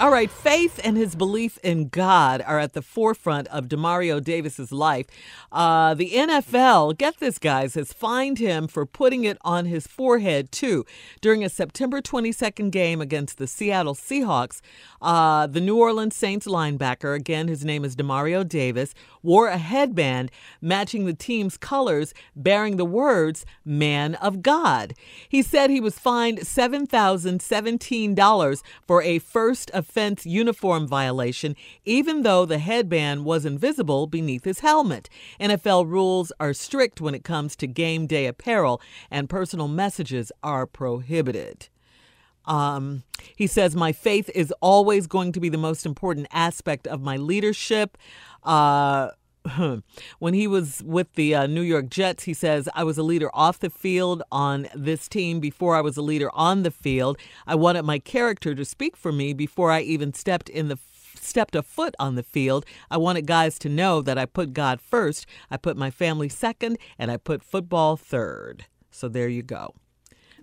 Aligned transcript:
All 0.00 0.12
right, 0.12 0.30
faith 0.30 0.78
and 0.84 0.96
his 0.96 1.16
belief 1.16 1.58
in 1.64 1.88
God 1.88 2.40
are 2.46 2.60
at 2.60 2.72
the 2.72 2.82
forefront 2.82 3.48
of 3.48 3.66
Demario 3.66 4.22
Davis's 4.22 4.70
life. 4.70 5.06
Uh, 5.50 5.92
the 5.94 6.12
NFL, 6.12 6.96
get 6.96 7.18
this, 7.18 7.40
guys, 7.40 7.74
has 7.74 7.92
fined 7.92 8.38
him 8.38 8.68
for 8.68 8.86
putting 8.86 9.24
it 9.24 9.38
on 9.40 9.64
his 9.64 9.88
forehead 9.88 10.52
too. 10.52 10.86
During 11.20 11.42
a 11.42 11.48
September 11.48 12.00
22nd 12.00 12.70
game 12.70 13.00
against 13.00 13.38
the 13.38 13.48
Seattle 13.48 13.96
Seahawks, 13.96 14.60
uh, 15.02 15.48
the 15.48 15.60
New 15.60 15.76
Orleans 15.76 16.14
Saints 16.14 16.46
linebacker, 16.46 17.16
again, 17.16 17.48
his 17.48 17.64
name 17.64 17.84
is 17.84 17.96
Demario 17.96 18.46
Davis, 18.46 18.94
wore 19.24 19.48
a 19.48 19.58
headband 19.58 20.30
matching 20.60 21.06
the 21.06 21.12
team's 21.12 21.56
colors, 21.56 22.14
bearing 22.36 22.76
the 22.76 22.84
words 22.84 23.44
"Man 23.64 24.14
of 24.16 24.42
God." 24.42 24.94
He 25.28 25.42
said 25.42 25.70
he 25.70 25.80
was 25.80 25.98
fined 25.98 26.46
seven 26.46 26.86
thousand 26.86 27.42
seventeen 27.42 28.14
dollars 28.14 28.62
for 28.86 29.02
a 29.02 29.18
first 29.18 29.72
offense 29.88 30.26
uniform 30.26 30.86
violation, 30.86 31.56
even 31.84 32.22
though 32.22 32.44
the 32.44 32.58
headband 32.58 33.24
was 33.24 33.44
invisible 33.44 34.06
beneath 34.06 34.44
his 34.44 34.60
helmet. 34.60 35.08
NFL 35.40 35.86
rules 35.86 36.30
are 36.38 36.52
strict 36.52 37.00
when 37.00 37.14
it 37.14 37.24
comes 37.24 37.56
to 37.56 37.66
game 37.66 38.06
day 38.06 38.26
apparel, 38.26 38.80
and 39.10 39.28
personal 39.28 39.68
messages 39.68 40.30
are 40.42 40.66
prohibited. 40.66 41.68
Um, 42.44 43.02
he 43.36 43.46
says, 43.46 43.74
My 43.74 43.92
faith 43.92 44.30
is 44.34 44.52
always 44.60 45.06
going 45.06 45.32
to 45.32 45.40
be 45.40 45.48
the 45.48 45.58
most 45.58 45.84
important 45.84 46.26
aspect 46.32 46.86
of 46.86 47.00
my 47.00 47.16
leadership. 47.16 47.98
Uh, 48.42 49.10
when 50.18 50.34
he 50.34 50.46
was 50.46 50.82
with 50.84 51.14
the 51.14 51.34
uh, 51.34 51.46
New 51.46 51.62
York 51.62 51.88
Jets, 51.88 52.24
he 52.24 52.34
says, 52.34 52.68
I 52.74 52.84
was 52.84 52.98
a 52.98 53.02
leader 53.02 53.30
off 53.34 53.58
the 53.58 53.70
field 53.70 54.22
on 54.30 54.68
this 54.74 55.08
team 55.08 55.40
before 55.40 55.76
I 55.76 55.80
was 55.80 55.96
a 55.96 56.02
leader 56.02 56.30
on 56.34 56.62
the 56.62 56.70
field. 56.70 57.18
I 57.46 57.54
wanted 57.54 57.82
my 57.84 57.98
character 57.98 58.54
to 58.54 58.64
speak 58.64 58.96
for 58.96 59.12
me 59.12 59.32
before 59.32 59.70
I 59.70 59.80
even 59.80 60.14
stepped 60.14 60.48
in 60.48 60.68
the 60.68 60.78
stepped 61.20 61.56
a 61.56 61.62
foot 61.62 61.94
on 61.98 62.14
the 62.14 62.22
field. 62.22 62.64
I 62.90 62.96
wanted 62.96 63.26
guys 63.26 63.58
to 63.60 63.68
know 63.68 64.02
that 64.02 64.18
I 64.18 64.24
put 64.24 64.52
God 64.52 64.80
first, 64.80 65.26
I 65.50 65.56
put 65.56 65.76
my 65.76 65.90
family 65.90 66.28
second, 66.28 66.78
and 66.98 67.10
I 67.10 67.16
put 67.16 67.42
football 67.42 67.96
third. 67.96 68.66
So 68.90 69.08
there 69.08 69.28
you 69.28 69.42
go. 69.42 69.74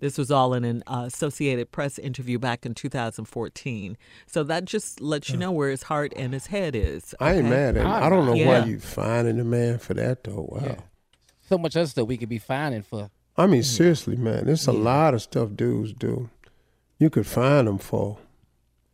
This 0.00 0.18
was 0.18 0.30
all 0.30 0.52
in 0.54 0.64
an 0.64 0.82
uh, 0.86 1.04
Associated 1.06 1.70
Press 1.70 1.98
interview 1.98 2.38
back 2.38 2.66
in 2.66 2.74
2014. 2.74 3.96
So 4.26 4.42
that 4.44 4.64
just 4.64 5.00
lets 5.00 5.30
you 5.30 5.36
know 5.36 5.52
where 5.52 5.70
his 5.70 5.84
heart 5.84 6.12
and 6.16 6.32
his 6.32 6.46
head 6.46 6.74
is. 6.74 7.14
I 7.20 7.34
ain't 7.34 7.48
mad 7.48 7.76
at 7.76 7.84
him. 7.84 7.86
I 7.90 8.08
don't 8.08 8.26
know 8.26 8.34
Yeah. 8.34 8.60
why 8.62 8.66
you 8.66 8.80
finding 8.80 9.36
the 9.36 9.44
man 9.44 9.78
for 9.78 9.94
that 9.94 10.24
though. 10.24 10.48
Wow. 10.50 10.76
So 11.48 11.58
much 11.58 11.76
other 11.76 11.86
stuff 11.86 12.08
we 12.08 12.16
could 12.16 12.28
be 12.28 12.38
fining 12.38 12.82
for. 12.82 13.10
I 13.36 13.46
mean, 13.46 13.62
seriously, 13.62 14.16
man, 14.16 14.46
there's 14.46 14.66
a 14.66 14.72
lot 14.72 15.14
of 15.14 15.22
stuff 15.22 15.50
dudes 15.54 15.92
do. 15.92 16.30
You 16.98 17.10
could 17.10 17.26
find 17.26 17.66
them 17.68 17.78
for. 17.78 18.18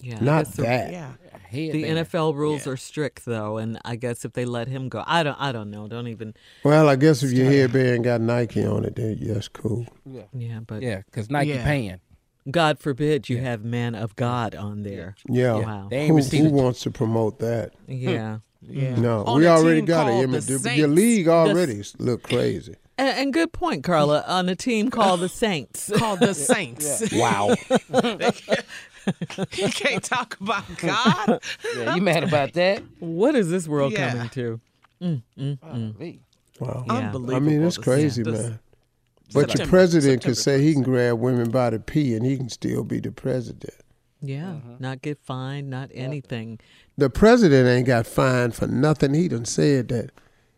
Yeah, 0.00 0.18
Not 0.20 0.44
guess 0.46 0.54
the- 0.56 0.62
that. 0.62 0.92
yeah. 0.92 1.12
Headband. 1.48 1.84
The 1.98 2.02
NFL 2.02 2.34
rules 2.34 2.66
are 2.66 2.76
strict 2.76 3.24
though, 3.26 3.58
and 3.58 3.78
I 3.84 3.94
guess 3.96 4.24
if 4.24 4.32
they 4.32 4.44
let 4.44 4.66
him 4.66 4.88
go, 4.88 5.04
I 5.06 5.22
don't. 5.22 5.36
I 5.40 5.52
don't 5.52 5.70
know. 5.70 5.86
Don't 5.86 6.08
even. 6.08 6.34
Well, 6.64 6.88
I 6.88 6.96
guess 6.96 7.22
if 7.22 7.30
your 7.32 7.46
headband 7.46 8.02
got 8.04 8.20
Nike 8.20 8.64
on 8.66 8.84
it, 8.84 8.96
then 8.96 9.18
yes, 9.20 9.46
cool. 9.46 9.86
Yeah, 10.04 10.22
Yeah, 10.36 10.60
but 10.66 10.82
yeah, 10.82 11.02
because 11.06 11.30
Nike 11.30 11.50
Yeah. 11.50 11.64
paying. 11.64 12.00
God 12.50 12.78
forbid 12.80 13.28
you 13.28 13.38
have 13.38 13.64
man 13.64 13.94
of 13.94 14.16
God 14.16 14.54
on 14.56 14.82
there. 14.82 15.14
Yeah. 15.28 15.54
Wow. 15.54 15.88
They 15.90 16.08
Who, 16.08 16.18
who 16.18 16.50
wants 16.50 16.80
to 16.82 16.90
promote 16.90 17.38
that? 17.38 17.72
Yeah. 17.86 18.38
Hmm. 18.66 18.72
Yeah. 18.78 18.96
No, 18.96 19.22
On 19.24 19.38
we 19.40 19.46
already 19.46 19.80
got 19.82 20.08
it. 20.08 20.18
Your, 20.18 20.26
the 20.40 20.50
your 20.50 20.58
Saints. 20.58 20.88
league 20.88 21.26
The- 21.26 21.30
already 21.32 21.82
look 21.98 22.22
crazy. 22.28 22.74
And, 22.98 23.18
and 23.18 23.32
good 23.32 23.52
point, 23.52 23.82
Carla. 23.84 24.24
On 24.26 24.48
a 24.48 24.54
team 24.56 24.90
called 24.90 25.20
the 25.20 25.28
Saints. 25.28 25.90
Called 25.96 26.20
the 26.20 26.34
Saints. 26.34 27.12
Wow. 27.14 27.54
you 29.56 29.68
can't 29.68 30.02
talk 30.02 30.36
about 30.40 30.64
God. 30.78 31.40
yeah, 31.76 31.94
you 31.94 32.02
mad 32.02 32.24
about 32.24 32.52
that? 32.54 32.82
What 33.00 33.34
is 33.34 33.50
this 33.50 33.66
world 33.68 33.92
Yeah. 33.92 34.10
coming 34.12 34.28
to? 34.30 34.60
Mm, 35.02 35.22
mm, 35.38 35.58
mm. 35.58 36.18
Wow. 36.60 36.84
Yeah. 36.86 36.92
Unbelievable. 36.94 37.34
I 37.36 37.38
mean, 37.40 37.62
it's 37.62 37.76
to 37.76 37.82
crazy, 37.82 38.22
this. 38.22 38.40
man. 38.40 38.58
But 39.32 39.40
your 39.40 39.48
September- 39.48 39.70
president 39.70 40.22
could 40.24 40.36
September 40.36 40.60
say 40.60 40.64
he 40.66 40.72
can 40.74 40.82
grab 40.82 41.18
women 41.18 41.50
by 41.50 41.70
the 41.70 41.80
pee 41.80 42.14
and 42.14 42.24
he 42.24 42.36
can 42.36 42.48
still 42.48 42.84
be 42.84 43.00
the 43.00 43.10
president. 43.10 43.74
Yeah. 44.22 44.56
Not 44.78 45.02
get 45.02 45.18
fined, 45.18 45.68
not 45.68 45.90
anything. 45.92 46.60
The 46.96 47.10
president 47.10 47.68
ain't 47.68 47.86
got 47.86 48.06
fined 48.06 48.54
for 48.54 48.66
nothing. 48.66 49.12
He 49.12 49.28
done 49.28 49.44
said 49.44 49.88
that 49.88 50.10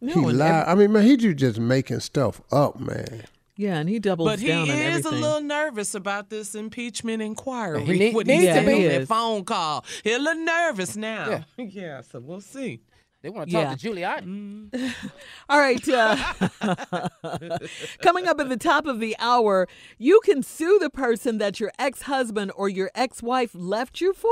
No, 0.00 0.12
he 0.14 0.24
and 0.30 0.38
lied. 0.38 0.64
I 0.66 0.74
mean, 0.74 0.92
man, 0.92 1.04
he 1.04 1.16
ju- 1.16 1.32
just 1.34 1.58
making 1.60 2.00
stuff 2.00 2.42
up, 2.52 2.78
man. 2.80 3.22
Yeah, 3.56 3.76
and 3.78 3.88
he 3.88 3.98
doubles 4.00 4.28
But 4.30 4.40
he 4.40 4.48
down 4.48 4.68
on 4.68 4.76
is 4.76 5.04
a 5.04 5.10
little 5.10 5.40
nervous 5.40 5.94
about 5.94 6.28
this 6.28 6.54
impeachment 6.56 7.22
inquiry. 7.22 7.84
He 7.84 7.98
need- 7.98 8.14
when 8.14 8.26
needs 8.26 8.42
he 8.42 8.48
to 8.48 8.66
be. 8.66 8.94
on 8.94 9.00
He 9.00 9.06
phone 9.06 9.44
call. 9.44 9.84
He's 10.02 10.16
a 10.16 10.18
little 10.18 10.42
nervous 10.44 10.96
now. 10.96 11.44
Yeah. 11.58 11.64
Yeah, 11.70 12.00
so 12.00 12.18
we'll 12.20 12.40
see. 12.40 12.80
They 13.22 13.30
want 13.30 13.48
to 13.48 13.54
talk 13.54 13.62
Yeah. 13.62 13.74
to 13.74 13.88
Giuliani. 13.94 14.92
All 15.48 15.58
right. 15.58 15.88
Uh, 15.88 16.16
coming 18.02 18.26
up 18.28 18.38
at 18.40 18.48
the 18.48 18.56
top 18.58 18.86
of 18.86 19.00
the 19.00 19.16
hour, 19.18 19.66
you 19.98 20.20
can 20.24 20.42
sue 20.42 20.78
the 20.78 20.90
person 20.90 21.38
that 21.38 21.58
your 21.60 21.70
ex 21.78 22.02
husband 22.02 22.52
or 22.54 22.68
your 22.68 22.90
ex 22.94 23.22
wife 23.22 23.52
left 23.54 24.00
you 24.00 24.12
for. 24.12 24.30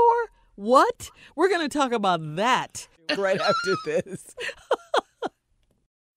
What? 0.55 1.09
We're 1.35 1.49
going 1.49 1.67
to 1.67 1.75
talk 1.75 1.91
about 1.91 2.19
that 2.35 2.87
right 3.17 3.39
after 3.41 3.75
this. 3.85 4.35